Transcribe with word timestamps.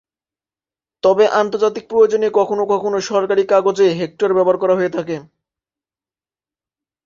তবে 1.03 1.25
আন্তর্জাতিক 1.41 1.83
প্রয়োজনে 1.89 2.27
কখনো 2.39 2.63
কখনো 2.73 2.97
সরকারী 3.09 3.43
কাগজে 3.51 3.87
হেক্টর 3.99 4.29
ব্যবহার 4.33 4.57
করা 4.61 4.75
হয়ে 4.75 4.95
থাকে। 4.97 5.15